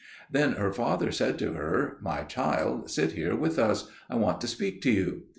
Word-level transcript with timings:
Then 0.31 0.53
her 0.53 0.73
father 0.73 1.11
said 1.11 1.37
to 1.37 1.53
her, 1.53 1.99
"My 2.01 2.23
child, 2.23 2.89
sit 2.89 3.11
here 3.11 3.35
with 3.35 3.59
us: 3.59 3.91
I 4.09 4.15
want 4.15 4.41
to 4.41 4.47
speak 4.47 4.81
to 4.81 4.91
you." 4.91 5.25